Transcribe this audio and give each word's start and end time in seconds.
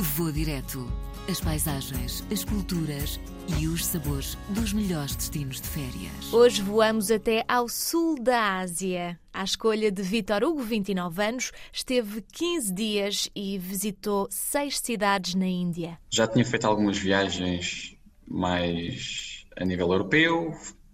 Vou 0.00 0.30
direto. 0.30 0.86
As 1.28 1.40
paisagens, 1.40 2.24
as 2.30 2.44
culturas 2.44 3.18
e 3.60 3.66
os 3.66 3.84
sabores 3.84 4.38
dos 4.48 4.72
melhores 4.72 5.16
destinos 5.16 5.60
de 5.60 5.66
férias. 5.66 6.32
Hoje 6.32 6.62
voamos 6.62 7.10
até 7.10 7.44
ao 7.48 7.68
sul 7.68 8.14
da 8.14 8.60
Ásia. 8.60 9.18
À 9.32 9.42
escolha 9.42 9.90
de 9.90 10.00
Vitor 10.00 10.44
Hugo, 10.44 10.62
29 10.62 11.20
anos, 11.20 11.50
esteve 11.72 12.22
15 12.32 12.72
dias 12.72 13.28
e 13.34 13.58
visitou 13.58 14.28
seis 14.30 14.78
cidades 14.78 15.34
na 15.34 15.48
Índia. 15.48 15.98
Já 16.08 16.28
tinha 16.28 16.44
feito 16.44 16.64
algumas 16.64 16.96
viagens 16.96 17.96
mais 18.24 19.44
a 19.56 19.64
nível 19.64 19.90
europeu, 19.90 20.52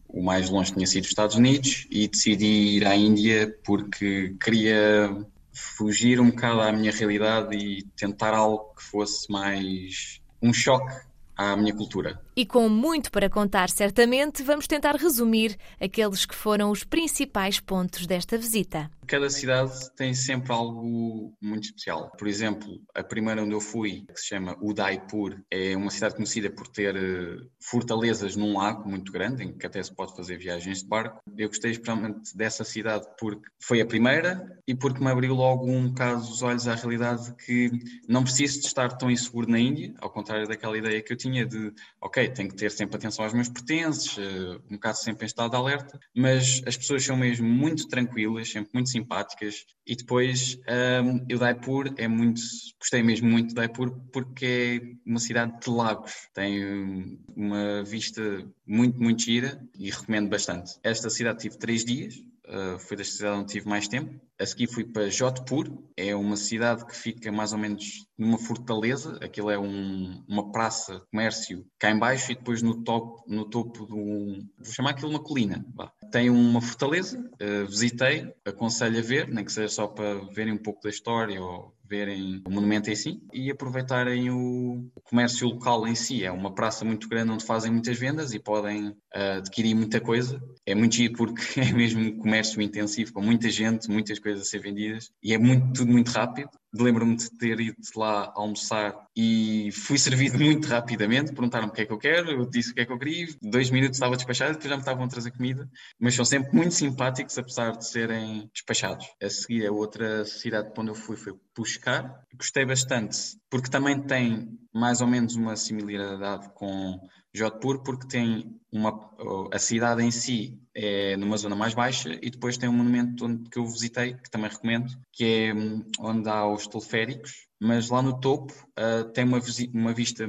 o 0.09 0.23
mais 0.23 0.49
longe 0.49 0.73
tinha 0.73 0.87
sido 0.87 1.03
os 1.03 1.11
Estados 1.11 1.37
Unidos 1.37 1.87
e 1.91 2.09
decidi 2.09 2.79
ir 2.79 2.87
à 2.87 2.97
Índia 2.97 3.55
porque 3.65 4.35
queria 4.43 5.15
fugir 5.55 6.21
um 6.21 6.31
bocado 6.31 6.61
à 6.61 6.73
minha 6.73 6.93
realidade 6.93 7.57
e 7.57 7.83
tentar 7.97 8.35
algo 8.35 8.75
que 8.75 8.83
fosse 8.83 9.31
mais 9.31 10.21
um 10.43 10.53
choque 10.53 10.93
à 11.37 11.57
minha 11.57 11.75
cultura. 11.75 12.21
E 12.37 12.45
com 12.45 12.69
muito 12.69 13.13
para 13.13 13.31
contar, 13.31 13.71
certamente, 13.71 14.43
vamos 14.43 14.67
tentar 14.67 14.97
resumir 14.97 15.57
aqueles 15.81 16.27
que 16.27 16.35
foram 16.35 16.73
os 16.73 16.83
principais 16.83 17.61
pontos 17.61 18.09
desta 18.09 18.37
visita. 18.37 18.91
Cada 19.07 19.31
cidade 19.31 19.73
tem 19.95 20.15
sempre 20.15 20.51
algo 20.53 21.33
muito 21.41 21.65
especial. 21.65 22.11
Por 22.19 22.27
exemplo, 22.27 22.81
a 22.93 23.05
primeira 23.05 23.43
onde 23.43 23.53
eu 23.53 23.61
fui, 23.61 24.05
que 24.13 24.19
se 24.19 24.29
chama 24.29 24.57
Udaipur, 24.61 25.39
é 25.49 25.77
uma 25.77 25.91
cidade 25.91 26.17
conhecida 26.17 26.51
por 26.51 26.67
ter 26.67 26.97
eh, 26.97 27.37
fortalezas 27.61 28.35
num 28.35 28.57
lago 28.57 28.89
muito 28.89 29.13
grande, 29.13 29.45
em 29.45 29.57
que 29.57 29.67
até 29.67 29.81
se 29.81 29.95
pode 29.95 30.17
fazer 30.17 30.37
viagens 30.37 30.83
de 30.83 30.89
barco. 30.89 31.21
Eu 31.37 31.49
gostei 31.49 31.71
especialmente 31.71 32.37
dessa 32.37 32.65
cidade 32.65 33.07
porque 33.19 33.47
foi 33.61 33.81
a 33.81 33.87
primeira 33.87 34.59
e 34.67 34.75
porque 34.75 35.05
me 35.05 35.11
abriu 35.11 35.35
logo 35.35 35.71
um 35.71 35.89
bocado 35.89 36.23
os 36.23 36.43
olhos 36.43 36.67
à 36.67 36.75
realidade 36.75 37.33
que 37.45 37.71
não 38.09 38.25
preciso 38.25 38.61
de 38.61 38.67
estar 38.67 38.89
tão 38.97 39.11
inseguro 39.11 39.49
na 39.49 39.59
Índia, 39.59 39.95
ao 40.01 40.11
contrário 40.11 40.49
daquela 40.49 40.77
ideia 40.77 41.03
que 41.03 41.13
eu 41.13 41.17
tinha 41.17 41.45
de, 41.45 41.73
ok, 42.01 42.24
tenho 42.33 42.49
que 42.49 42.57
ter 42.57 42.71
sempre 42.71 42.97
atenção 42.97 43.25
aos 43.25 43.35
meus 43.35 43.49
pertences, 43.49 44.17
eh, 44.19 44.59
um 44.71 44.75
bocado 44.75 44.99
sempre 44.99 45.25
em 45.25 45.27
estado 45.27 45.51
de 45.51 45.57
alerta, 45.57 45.99
mas 46.15 46.63
as 46.67 46.77
pessoas 46.77 47.05
são 47.05 47.17
mesmo 47.17 47.49
muito 47.49 47.89
tranquilas, 47.89 48.51
sempre 48.51 48.71
muito 48.73 48.91
simpáticas. 48.91 49.65
E 49.87 49.95
depois, 49.97 50.59
um, 51.03 51.35
o 51.35 51.39
Daipur 51.39 51.93
é 51.97 52.09
muito, 52.09 52.41
gostei 52.81 53.03
mesmo 53.03 53.29
muito 53.29 53.49
de 53.49 53.55
Daipur 53.55 53.91
porque 54.13 54.81
é 55.07 55.09
uma 55.09 55.21
cidade 55.21 55.61
de 55.61 55.71
lagos, 55.71 56.13
tem 56.33 57.19
uma 57.37 57.83
vista 57.85 58.23
muito, 58.67 59.01
muito 59.01 59.23
gira 59.23 59.61
e 59.79 59.91
recomendo 59.91 60.29
bastante. 60.29 60.73
Esta 60.83 61.11
cidade 61.11 61.41
tive 61.41 61.59
três 61.59 61.85
dias, 61.85 62.15
uh, 62.49 62.79
foi 62.79 62.97
da 62.97 63.05
cidade 63.05 63.39
onde 63.39 63.53
tive 63.53 63.69
mais 63.69 63.89
tempo. 63.89 64.21
A 64.41 64.47
seguir 64.47 64.67
fui 64.67 64.85
para 64.85 65.09
Jodhpur, 65.09 65.71
é 65.97 66.15
uma 66.15 66.37
cidade 66.37 66.85
que 66.85 66.97
fica 66.97 67.31
mais 67.31 67.53
ou 67.53 67.59
menos 67.59 68.07
numa 68.19 68.39
fortaleza, 68.39 69.19
aquilo 69.23 69.51
é 69.51 69.59
um, 69.59 70.25
uma 70.29 70.51
praça 70.51 71.03
comércio 71.11 71.65
cá 71.79 71.91
em 71.91 71.99
baixo 71.99 72.33
e 72.33 72.35
depois 72.35 72.63
no, 72.63 72.83
top, 72.83 73.23
no 73.29 73.49
topo 73.49 73.87
de 73.87 73.93
um, 73.93 74.49
vou 74.59 74.73
chamar 74.73 74.91
aquilo 74.91 75.11
uma 75.11 75.23
colina. 75.23 75.65
Tem 76.11 76.31
uma 76.31 76.61
fortaleza, 76.61 77.19
uh, 77.19 77.67
visitei, 77.67 78.33
aconselho 78.45 78.99
a 78.99 79.03
ver, 79.03 79.29
nem 79.29 79.45
que 79.45 79.53
seja 79.53 79.69
só 79.69 79.87
para 79.87 80.15
verem 80.33 80.53
um 80.53 80.63
pouco 80.63 80.81
da 80.83 80.91
história 80.91 81.41
ou 81.41 81.74
verem 81.95 82.43
o 82.45 82.51
monumento 82.51 82.91
em 82.91 82.97
si 82.97 83.21
e 83.33 83.51
aproveitarem 83.51 84.29
o 84.29 84.91
comércio 85.05 85.47
local 85.47 85.87
em 85.87 85.95
si. 85.95 86.25
É 86.25 86.33
uma 86.33 86.53
praça 86.53 86.85
muito 86.85 87.09
grande 87.09 87.31
onde 87.31 87.45
fazem 87.45 87.71
muitas 87.71 87.97
vendas 87.97 88.35
e 88.35 88.41
podem 88.41 88.89
uh, 88.89 89.39
adquirir 89.39 89.77
muita 89.77 90.01
coisa. 90.01 90.43
É 90.67 90.75
muito 90.75 90.97
giro 90.97 91.15
porque 91.15 91.61
é 91.61 91.73
mesmo 91.73 92.17
comércio 92.17 92.61
intensivo, 92.61 93.13
com 93.13 93.23
muita 93.23 93.49
gente, 93.49 93.89
muitas 93.89 94.19
coisas 94.19 94.43
a 94.43 94.45
ser 94.45 94.59
vendidas 94.59 95.13
e 95.23 95.33
é 95.33 95.39
muito, 95.39 95.73
tudo 95.73 95.93
muito 95.93 96.09
rápido. 96.11 96.51
Lembro-me 96.75 97.17
de 97.17 97.31
ter 97.31 97.61
ido 97.61 97.77
lá 97.97 98.33
almoçar 98.35 99.07
e 99.17 99.71
fui 99.73 99.99
servido 99.99 100.39
muito 100.43 100.67
rapidamente. 100.69 101.33
Perguntaram-me 101.33 101.71
o 101.71 101.75
que 101.75 101.83
é 101.83 101.87
que 101.87 101.93
eu 101.93 101.99
quero, 101.99 102.31
eu 102.31 102.47
disse 102.49 102.73
o 102.73 102.75
que 102.75 102.81
é 102.81 102.87
que 102.87 102.93
eu 102.93 102.99
queria. 102.99 103.29
Dois 103.43 103.71
minutos 103.71 103.97
estava 103.97 104.17
despachado 104.17 104.53
e 104.53 104.55
depois 104.55 104.71
já 104.71 104.77
me 104.77 104.83
estavam 104.83 105.05
a 105.05 105.09
trazer 105.09 105.31
comida. 105.31 105.69
Mas 105.99 106.15
são 106.15 106.25
sempre 106.25 106.55
muito 106.55 106.75
simpáticos, 106.75 107.39
apesar 107.39 107.73
de 107.73 107.87
serem 107.87 108.51
despachados. 108.53 109.07
A 109.23 109.31
seguir, 109.31 109.67
a 109.67 109.73
outra 109.73 110.25
cidade 110.25 110.73
para 110.73 110.83
onde 110.83 110.91
eu 110.91 110.95
fui 110.95 111.17
foi 111.17 111.35
Pushkar. 111.55 112.25
Gostei 112.35 112.65
bastante, 112.65 113.17
porque 113.49 113.71
também 113.71 114.01
tem 114.03 114.59
mais 114.75 115.01
ou 115.01 115.07
menos 115.07 115.37
uma 115.37 115.55
similaridade 115.57 116.51
com 116.55 117.01
Jodhpur, 117.33 117.83
porque 117.83 118.09
tem 118.09 118.61
uma, 118.73 119.11
a 119.53 119.59
cidade 119.59 120.03
em 120.03 120.11
si 120.11 120.59
é 120.75 121.17
numa 121.17 121.37
zona 121.37 121.55
mais 121.55 121.75
baixa 121.75 122.19
e 122.21 122.29
depois 122.29 122.57
tem 122.57 122.69
um 122.69 122.73
monumento 122.73 123.25
onde, 123.25 123.49
que 123.49 123.59
eu 123.59 123.67
visitei, 123.67 124.15
que 124.15 124.31
também 124.31 124.51
recomendo, 124.51 124.91
que 125.13 125.25
é 125.25 125.55
hum, 125.55 125.85
onde 126.01 126.29
há 126.29 126.47
os 126.47 126.67
teleféricos, 126.67 127.47
mas 127.61 127.89
lá 127.89 128.03
no 128.03 128.19
topo 128.19 128.53
uh, 128.79 129.09
tem 129.13 129.25
uma, 129.25 129.41
uma 129.73 129.93
vista 129.93 130.27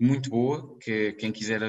muito 0.00 0.30
boa, 0.30 0.78
que 0.78 1.12
quem 1.14 1.32
quiser 1.32 1.60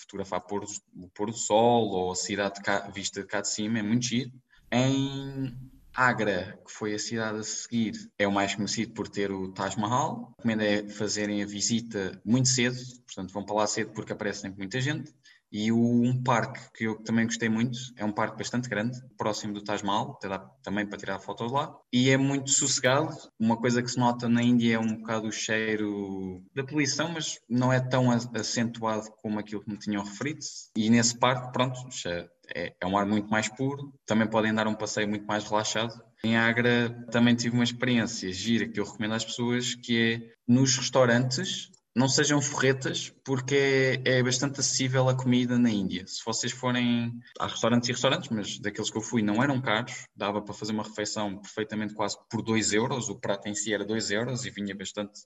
fotografar 0.00 0.40
pôr, 0.40 0.64
o 0.96 1.08
pôr 1.10 1.30
do 1.30 1.36
sol 1.36 1.90
ou 1.90 2.12
a 2.12 2.16
cidade 2.16 2.54
de 2.54 2.62
cá, 2.62 2.88
vista 2.88 3.20
de 3.20 3.26
cá 3.26 3.42
de 3.42 3.48
cima 3.48 3.78
é 3.78 3.82
muito 3.82 4.06
giro. 4.06 4.32
Em 4.72 5.54
Agra, 5.94 6.58
que 6.66 6.72
foi 6.72 6.94
a 6.94 6.98
cidade 6.98 7.38
a 7.38 7.42
seguir, 7.44 7.92
é 8.18 8.26
o 8.26 8.32
mais 8.32 8.54
conhecido 8.54 8.92
por 8.92 9.08
ter 9.08 9.30
o 9.30 9.52
Taj 9.52 9.78
Mahal. 9.78 10.34
Recomendo 10.36 10.62
é 10.62 10.88
fazerem 10.88 11.42
a 11.42 11.46
visita 11.46 12.20
muito 12.24 12.48
cedo, 12.48 12.76
portanto 13.06 13.32
vão 13.32 13.44
para 13.44 13.54
lá 13.54 13.66
cedo 13.66 13.92
porque 13.92 14.12
aparece 14.12 14.40
sempre 14.40 14.58
muita 14.58 14.80
gente. 14.80 15.14
E 15.56 15.70
um 15.70 16.20
parque 16.20 16.60
que 16.74 16.82
eu 16.82 16.96
também 17.04 17.26
gostei 17.26 17.48
muito, 17.48 17.78
é 17.96 18.04
um 18.04 18.10
parque 18.10 18.36
bastante 18.36 18.68
grande, 18.68 19.00
próximo 19.16 19.54
do 19.54 19.62
Taj 19.62 19.84
Mahal, 19.84 20.18
também 20.64 20.84
para 20.84 20.98
tirar 20.98 21.20
fotos 21.20 21.52
lá. 21.52 21.72
E 21.92 22.10
é 22.10 22.16
muito 22.16 22.50
sossegado. 22.50 23.16
Uma 23.38 23.56
coisa 23.56 23.80
que 23.80 23.88
se 23.88 23.96
nota 23.96 24.28
na 24.28 24.42
Índia 24.42 24.74
é 24.74 24.78
um 24.80 24.96
bocado 24.96 25.28
o 25.28 25.32
cheiro 25.32 26.42
da 26.52 26.64
poluição, 26.64 27.12
mas 27.12 27.38
não 27.48 27.72
é 27.72 27.78
tão 27.78 28.10
acentuado 28.10 29.08
como 29.22 29.38
aquilo 29.38 29.62
que 29.62 29.70
me 29.70 29.78
tinham 29.78 30.02
referido. 30.02 30.40
E 30.76 30.90
nesse 30.90 31.16
parque, 31.16 31.52
pronto, 31.52 31.88
é, 32.54 32.74
é 32.80 32.86
um 32.86 32.96
ar 32.96 33.06
muito 33.06 33.28
mais 33.28 33.48
puro. 33.48 33.92
Também 34.06 34.26
podem 34.26 34.54
dar 34.54 34.66
um 34.66 34.74
passeio 34.74 35.08
muito 35.08 35.26
mais 35.26 35.44
relaxado. 35.44 35.94
Em 36.24 36.36
Agra 36.36 36.90
também 37.10 37.34
tive 37.34 37.54
uma 37.54 37.64
experiência 37.64 38.32
gira 38.32 38.68
que 38.68 38.80
eu 38.80 38.84
recomendo 38.84 39.14
às 39.14 39.24
pessoas, 39.24 39.74
que 39.74 39.98
é 39.98 40.32
nos 40.46 40.76
restaurantes 40.76 41.70
não 41.96 42.08
sejam 42.08 42.42
forretas, 42.42 43.14
porque 43.24 44.02
é, 44.04 44.18
é, 44.18 44.22
bastante 44.22 44.58
acessível 44.58 45.08
a 45.08 45.16
comida 45.16 45.56
na 45.56 45.70
Índia. 45.70 46.04
Se 46.06 46.24
vocês 46.24 46.52
forem. 46.52 47.12
Há 47.38 47.46
restaurantes 47.46 47.88
e 47.88 47.92
restaurantes, 47.92 48.30
mas 48.30 48.58
daqueles 48.58 48.90
que 48.90 48.98
eu 48.98 49.02
fui 49.02 49.22
não 49.22 49.42
eram 49.42 49.60
caros, 49.60 50.04
dava 50.14 50.42
para 50.42 50.52
fazer 50.52 50.72
uma 50.72 50.82
refeição 50.82 51.38
perfeitamente 51.38 51.94
quase 51.94 52.16
por 52.28 52.42
2 52.42 52.72
euros. 52.72 53.08
O 53.08 53.20
prato 53.20 53.48
em 53.48 53.54
si 53.54 53.72
era 53.72 53.84
2 53.84 54.10
euros 54.10 54.44
e 54.44 54.50
vinha 54.50 54.74
bastante 54.74 55.20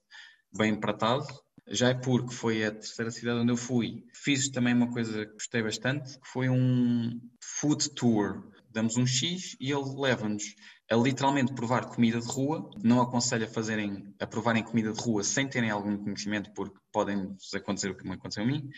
bem 0.54 0.72
empratado. 0.72 1.26
Jaipur, 1.70 2.26
que 2.26 2.34
foi 2.34 2.64
a 2.64 2.70
terceira 2.70 3.10
cidade 3.10 3.40
onde 3.40 3.52
eu 3.52 3.56
fui, 3.56 4.04
fiz 4.12 4.48
também 4.48 4.74
uma 4.74 4.90
coisa 4.92 5.26
que 5.26 5.32
gostei 5.32 5.62
bastante, 5.62 6.18
que 6.18 6.28
foi 6.28 6.48
um 6.48 7.20
food 7.40 7.90
tour. 7.90 8.42
Damos 8.70 8.96
um 8.96 9.06
X 9.06 9.56
e 9.60 9.70
ele 9.70 9.94
leva-nos 9.96 10.54
a 10.91 10.97
literalmente 10.97 11.53
provar 11.53 11.87
comida 11.87 12.21
de 12.21 12.26
rua. 12.26 12.71
Não 12.82 13.00
aconselho 13.00 13.44
a 13.44 13.49
fazerem, 13.49 14.15
a 14.19 14.26
provarem 14.26 14.62
comida 14.62 14.93
de 14.93 15.00
rua 15.00 15.22
sem 15.22 15.47
terem 15.47 15.71
algum 15.71 15.97
conhecimento, 15.97 16.50
porque 16.53 16.78
podem 16.93 17.37
acontecer 17.54 17.91
o 17.91 17.97
que 17.97 18.04
me 18.04 18.15
aconteceu 18.15 18.44
a 18.44 18.47
mim, 18.47 18.71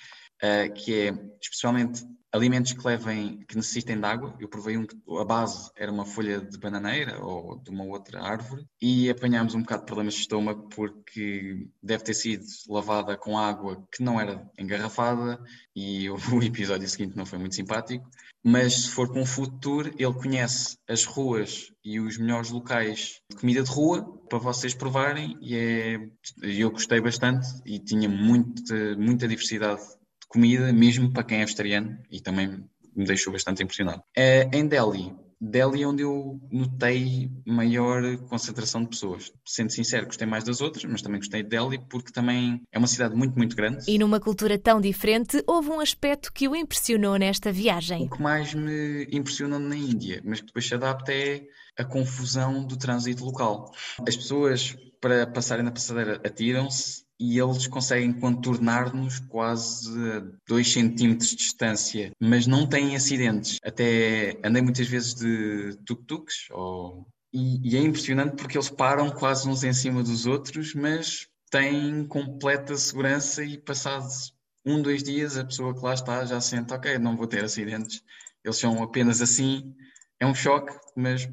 uh, 0.42 0.72
que 0.74 0.94
é 0.94 1.14
especialmente 1.40 2.04
alimentos 2.32 2.72
que 2.72 2.86
levem, 2.86 3.40
que 3.48 3.56
necessitem 3.56 3.98
de 3.98 4.04
água. 4.04 4.34
Eu 4.38 4.48
provei 4.48 4.76
um 4.76 4.86
que 4.86 4.96
a 5.18 5.24
base 5.24 5.70
era 5.76 5.90
uma 5.90 6.04
folha 6.04 6.40
de 6.40 6.58
bananeira 6.58 7.22
ou 7.24 7.58
de 7.58 7.70
uma 7.70 7.84
outra 7.84 8.22
árvore 8.22 8.64
e 8.80 9.10
apanhámos 9.10 9.54
um 9.54 9.60
bocado 9.60 9.82
de 9.82 9.86
problemas 9.86 10.14
de 10.14 10.20
estômago 10.20 10.68
porque 10.68 11.66
deve 11.82 12.04
ter 12.04 12.14
sido 12.14 12.44
lavada 12.68 13.16
com 13.16 13.36
água 13.36 13.84
que 13.92 14.02
não 14.02 14.20
era 14.20 14.48
engarrafada 14.58 15.40
e 15.74 16.08
o 16.10 16.42
episódio 16.42 16.88
seguinte 16.88 17.16
não 17.16 17.26
foi 17.26 17.38
muito 17.38 17.54
simpático. 17.54 18.08
Mas 18.42 18.84
se 18.84 18.90
for 18.90 19.12
com 19.12 19.26
food 19.26 19.60
tour, 19.60 19.92
ele 19.98 20.14
conhece 20.14 20.78
as 20.88 21.04
ruas 21.04 21.70
e 21.84 21.98
os 21.98 22.18
melhores 22.18 22.50
locais 22.50 23.20
de 23.30 23.36
comida 23.36 23.62
de 23.62 23.70
rua 23.70 24.02
para 24.28 24.38
vocês 24.38 24.74
provarem 24.74 25.36
e 25.40 25.56
é, 25.56 26.00
eu 26.42 26.70
gostei 26.70 27.00
bastante 27.00 27.46
e 27.64 27.78
tinha 27.78 28.08
muita, 28.08 28.96
muita 28.96 29.26
diversidade 29.26 29.82
comida, 30.30 30.72
mesmo 30.72 31.12
para 31.12 31.24
quem 31.24 31.38
é 31.38 31.44
vegetariano, 31.44 31.98
e 32.10 32.20
também 32.20 32.64
me 32.94 33.04
deixou 33.04 33.32
bastante 33.32 33.62
impressionado. 33.62 34.02
É, 34.16 34.48
em 34.56 34.66
Delhi, 34.66 35.12
Delhi 35.40 35.82
é 35.82 35.86
onde 35.86 36.02
eu 36.02 36.38
notei 36.50 37.30
maior 37.46 38.16
concentração 38.28 38.82
de 38.82 38.88
pessoas. 38.88 39.32
Sendo 39.46 39.70
sincero, 39.72 40.06
gostei 40.06 40.26
mais 40.26 40.44
das 40.44 40.60
outras, 40.60 40.84
mas 40.84 41.00
também 41.00 41.18
gostei 41.18 41.42
de 41.42 41.48
Delhi 41.48 41.78
porque 41.88 42.12
também 42.12 42.60
é 42.70 42.78
uma 42.78 42.86
cidade 42.86 43.14
muito, 43.14 43.36
muito 43.38 43.56
grande. 43.56 43.84
E 43.88 43.98
numa 43.98 44.20
cultura 44.20 44.58
tão 44.58 44.80
diferente, 44.80 45.42
houve 45.46 45.70
um 45.70 45.80
aspecto 45.80 46.30
que 46.32 46.46
o 46.46 46.54
impressionou 46.54 47.16
nesta 47.16 47.50
viagem. 47.50 48.04
O 48.04 48.10
que 48.10 48.22
mais 48.22 48.52
me 48.52 49.08
impressionou 49.10 49.58
na 49.58 49.76
Índia, 49.76 50.20
mas 50.24 50.40
que 50.40 50.46
depois 50.46 50.66
se 50.66 50.74
adapta 50.74 51.12
é 51.12 51.42
a 51.78 51.84
confusão 51.84 52.64
do 52.66 52.76
trânsito 52.76 53.24
local. 53.24 53.72
As 54.06 54.16
pessoas, 54.16 54.76
para 55.00 55.26
passarem 55.26 55.64
na 55.64 55.72
passadeira, 55.72 56.20
atiram-se 56.24 57.04
e 57.20 57.38
eles 57.38 57.66
conseguem 57.66 58.14
contornar-nos 58.14 59.20
quase 59.20 59.90
a 60.10 60.22
2 60.48 60.72
centímetros 60.72 61.28
de 61.28 61.36
distância, 61.36 62.10
mas 62.18 62.46
não 62.46 62.66
têm 62.66 62.96
acidentes. 62.96 63.58
Até 63.62 64.38
andei 64.42 64.62
muitas 64.62 64.88
vezes 64.88 65.14
de 65.14 65.76
tuk-tuks 65.84 66.48
ou... 66.50 67.06
e, 67.30 67.74
e, 67.74 67.76
é 67.76 67.80
impressionante 67.80 68.36
porque 68.36 68.56
eles 68.56 68.70
param 68.70 69.10
quase 69.10 69.46
uns 69.46 69.62
em 69.62 69.72
cima 69.74 70.02
dos 70.02 70.24
outros, 70.24 70.74
mas 70.74 71.28
tem 71.50 72.06
completa 72.06 72.74
segurança 72.76 73.44
e 73.44 73.58
passados 73.58 74.32
um, 74.64 74.80
dois 74.80 75.02
dias 75.02 75.36
a 75.36 75.44
pessoa 75.44 75.74
que 75.74 75.84
lá 75.84 75.92
está 75.92 76.24
já 76.24 76.40
sente, 76.40 76.72
ok, 76.72 76.98
não 76.98 77.16
vou 77.16 77.26
ter 77.26 77.44
acidentes, 77.44 78.02
eles 78.42 78.56
são 78.56 78.82
apenas 78.82 79.20
assim, 79.20 79.74
é 80.18 80.26
um 80.26 80.34
choque, 80.34 80.72
mas 80.96 81.28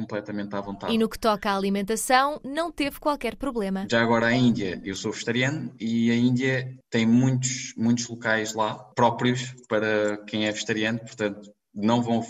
completamente 0.00 0.54
à 0.54 0.60
vontade. 0.60 0.94
E 0.94 0.98
no 0.98 1.08
que 1.08 1.18
toca 1.18 1.50
à 1.50 1.56
alimentação, 1.56 2.40
não 2.44 2.72
teve 2.72 2.98
qualquer 2.98 3.36
problema. 3.36 3.86
Já 3.90 4.02
agora 4.02 4.26
a 4.26 4.32
Índia, 4.32 4.80
eu 4.84 4.94
sou 4.94 5.12
vegetariano 5.12 5.72
e 5.78 6.10
a 6.10 6.16
Índia 6.16 6.78
tem 6.90 7.06
muitos, 7.06 7.74
muitos 7.76 8.08
locais 8.08 8.54
lá 8.54 8.74
próprios 8.94 9.54
para 9.68 10.16
quem 10.26 10.46
é 10.46 10.52
vegetariano, 10.52 10.98
portanto 11.00 11.52
não 11.74 12.02
vão 12.02 12.22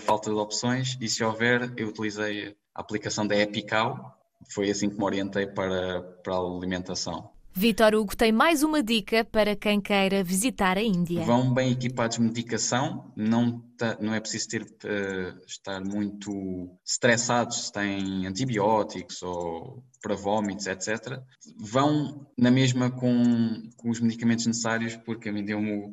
falta 0.00 0.30
de 0.30 0.36
opções 0.36 0.98
e 1.00 1.08
se 1.08 1.24
houver, 1.24 1.72
eu 1.76 1.88
utilizei 1.88 2.54
a 2.74 2.80
aplicação 2.80 3.26
da 3.26 3.36
Epical, 3.36 4.18
foi 4.52 4.70
assim 4.70 4.90
que 4.90 4.98
me 4.98 5.04
orientei 5.04 5.46
para, 5.46 6.02
para 6.22 6.34
a 6.34 6.38
alimentação. 6.38 7.30
Vitor 7.54 7.94
Hugo 7.94 8.16
tem 8.16 8.32
mais 8.32 8.62
uma 8.62 8.82
dica 8.82 9.26
para 9.26 9.54
quem 9.54 9.78
queira 9.78 10.24
visitar 10.24 10.78
a 10.78 10.82
Índia. 10.82 11.22
Vão 11.22 11.52
bem 11.52 11.72
equipados 11.72 12.16
de 12.16 12.22
medicação, 12.22 13.12
não, 13.14 13.60
tá, 13.76 13.98
não 14.00 14.14
é 14.14 14.20
preciso 14.20 14.48
ter, 14.48 14.62
uh, 14.62 15.46
estar 15.46 15.84
muito 15.84 16.70
estressados 16.82 17.66
se 17.66 17.72
têm 17.72 18.26
antibióticos 18.26 19.22
ou 19.22 19.84
para 20.00 20.16
vômitos, 20.16 20.66
etc. 20.66 21.20
Vão 21.58 22.26
na 22.38 22.50
mesma 22.50 22.90
com, 22.90 23.62
com 23.76 23.90
os 23.90 24.00
medicamentos 24.00 24.46
necessários, 24.46 24.96
porque 24.96 25.28
a 25.28 25.32
mim 25.32 25.44
deu-me 25.44 25.72
o, 25.72 25.92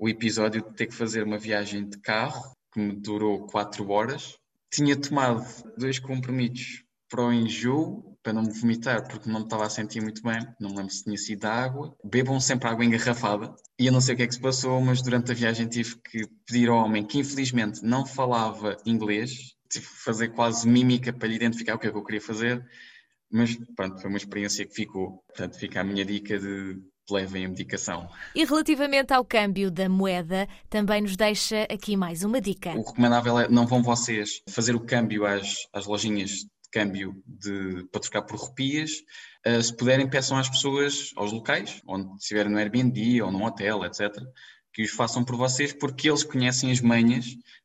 o 0.00 0.08
episódio 0.08 0.60
de 0.60 0.74
ter 0.74 0.86
que 0.86 0.94
fazer 0.94 1.22
uma 1.22 1.38
viagem 1.38 1.88
de 1.88 1.98
carro 2.00 2.52
que 2.72 2.80
me 2.80 2.92
durou 2.96 3.46
4 3.46 3.88
horas. 3.88 4.36
Tinha 4.72 4.96
tomado 4.96 5.46
dois 5.78 6.00
comprimidos 6.00 6.82
para 7.08 7.24
o 7.24 7.32
enjoo 7.32 8.15
para 8.26 8.32
não 8.32 8.42
me 8.42 8.50
vomitar, 8.50 9.06
porque 9.06 9.30
não 9.30 9.38
me 9.38 9.44
estava 9.44 9.66
a 9.66 9.70
sentir 9.70 10.02
muito 10.02 10.20
bem, 10.20 10.36
não 10.58 10.70
me 10.70 10.78
lembro 10.78 10.92
se 10.92 11.04
tinha 11.04 11.16
sido 11.16 11.44
água. 11.44 11.96
Bebam 12.02 12.40
sempre 12.40 12.68
água 12.68 12.84
engarrafada. 12.84 13.54
E 13.78 13.86
eu 13.86 13.92
não 13.92 14.00
sei 14.00 14.14
o 14.14 14.16
que 14.16 14.24
é 14.24 14.26
que 14.26 14.34
se 14.34 14.40
passou, 14.40 14.80
mas 14.80 15.00
durante 15.00 15.30
a 15.30 15.34
viagem 15.34 15.68
tive 15.68 15.94
que 16.02 16.26
pedir 16.44 16.68
ao 16.68 16.78
homem, 16.78 17.06
que 17.06 17.20
infelizmente 17.20 17.84
não 17.84 18.04
falava 18.04 18.76
inglês, 18.84 19.54
tive 19.70 19.86
que 19.86 20.02
fazer 20.02 20.30
quase 20.30 20.68
mímica 20.68 21.12
para 21.12 21.28
lhe 21.28 21.36
identificar 21.36 21.76
o 21.76 21.78
que 21.78 21.86
é 21.86 21.90
que 21.92 21.96
eu 21.96 22.02
queria 22.02 22.20
fazer. 22.20 22.66
Mas 23.30 23.56
pronto, 23.76 24.00
foi 24.00 24.10
uma 24.10 24.18
experiência 24.18 24.66
que 24.66 24.74
ficou. 24.74 25.22
Portanto, 25.28 25.56
fica 25.56 25.80
a 25.80 25.84
minha 25.84 26.04
dica 26.04 26.36
de 26.36 26.82
levem 27.08 27.44
a 27.44 27.48
medicação. 27.48 28.08
E 28.34 28.44
relativamente 28.44 29.12
ao 29.12 29.24
câmbio 29.24 29.70
da 29.70 29.88
moeda, 29.88 30.48
também 30.68 31.02
nos 31.02 31.16
deixa 31.16 31.62
aqui 31.70 31.96
mais 31.96 32.24
uma 32.24 32.40
dica. 32.40 32.70
O 32.70 32.82
recomendável 32.82 33.38
é 33.38 33.48
não 33.48 33.66
vão 33.66 33.82
vocês 33.82 34.42
fazer 34.50 34.74
o 34.74 34.80
câmbio 34.80 35.24
às, 35.24 35.68
às 35.72 35.86
lojinhas 35.86 36.44
câmbio 36.76 37.22
de, 37.26 37.88
para 37.90 38.02
trocar 38.02 38.22
por 38.22 38.38
rupias. 38.38 38.90
Uh, 39.46 39.62
se 39.62 39.74
puderem, 39.74 40.10
peçam 40.10 40.36
às 40.36 40.46
pessoas, 40.46 41.10
aos 41.16 41.32
locais, 41.32 41.80
onde 41.86 42.14
estiverem 42.16 42.52
no 42.52 42.58
Airbnb 42.58 43.22
ou 43.22 43.32
num 43.32 43.44
hotel, 43.44 43.82
etc., 43.86 44.14
que 44.74 44.82
os 44.82 44.90
façam 44.90 45.24
por 45.24 45.36
vocês, 45.36 45.72
porque 45.72 46.10
eles 46.10 46.22
conhecem 46.22 46.70
as 46.70 46.82
manhas, 46.82 47.24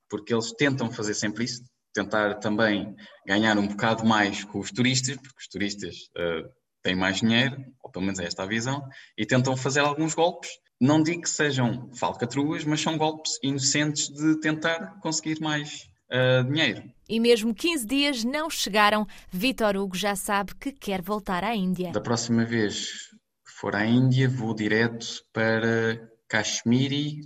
porque 0.10 0.34
eles 0.34 0.54
tentam 0.54 0.90
fazer 0.90 1.14
sempre 1.14 1.44
isso, 1.44 1.62
tentar 1.94 2.36
também 2.36 2.96
ganhar 3.28 3.58
um 3.58 3.68
bocado 3.68 4.06
mais 4.06 4.46
com 4.46 4.60
os 4.60 4.72
turistas, 4.72 5.18
porque 5.18 5.42
os 5.42 5.48
turistas 5.50 5.96
uh, 6.18 6.50
têm 6.82 6.96
mais 6.96 7.18
dinheiro, 7.18 7.62
ou 7.84 7.92
pelo 7.92 8.06
menos 8.06 8.20
é 8.22 8.26
esta 8.26 8.44
a 8.44 8.48
visão, 8.48 8.82
e 9.18 9.26
tentam 9.26 9.58
fazer 9.58 9.82
alguns 9.82 10.14
golpes. 10.14 10.52
Não 10.80 11.04
digo 11.04 11.24
que 11.24 11.30
sejam 11.30 11.92
falcatruas, 11.94 12.64
mas 12.64 12.80
são 12.80 12.98
golpes 12.98 13.38
inocentes 13.44 14.08
de 14.08 14.40
tentar 14.40 15.00
conseguir 15.02 15.42
mais 15.42 15.91
uh, 16.12 16.44
dinheiro. 16.44 16.84
E 17.08 17.20
mesmo 17.20 17.54
15 17.54 17.86
dias 17.86 18.24
não 18.24 18.50
chegaram, 18.50 19.06
Vitor 19.30 19.76
Hugo 19.76 19.98
já 19.98 20.16
sabe 20.16 20.56
que 20.56 20.72
quer 20.72 21.02
voltar 21.02 21.44
à 21.44 21.56
Índia. 21.56 21.92
Da 21.92 22.02
próxima 22.02 22.46
vez 22.46 23.10
que 23.46 23.52
for 23.52 23.76
à 23.76 23.86
Índia, 23.86 24.30
vou 24.30 24.54
direto 24.54 25.06
para 25.34 26.10
Kashmiri 26.30 27.22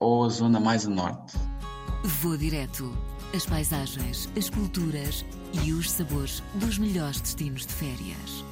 ou 0.00 0.24
a 0.24 0.28
zona 0.28 0.58
mais 0.58 0.86
a 0.86 0.90
norte. 0.90 1.36
Vou 2.04 2.36
direto. 2.36 2.96
As 3.34 3.44
paisagens, 3.44 4.28
as 4.36 4.48
culturas 4.48 5.24
e 5.64 5.72
os 5.72 5.90
sabores 5.90 6.42
dos 6.54 6.78
melhores 6.78 7.20
destinos 7.20 7.66
de 7.66 7.72
férias. 7.74 8.44